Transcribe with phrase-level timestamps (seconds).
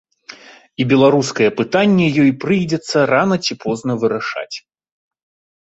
[0.83, 4.55] І беларускае пытанне ёй прыйдзецца рана ці позна вырашаць.